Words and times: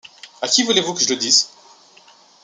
À 0.41 0.47
qui 0.47 0.63
voulez-vous 0.63 0.95
que 0.95 1.01
je 1.03 1.09
le 1.09 1.15
dise? 1.15 1.51